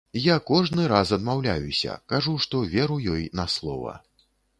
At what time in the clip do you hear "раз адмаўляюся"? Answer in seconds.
0.91-1.97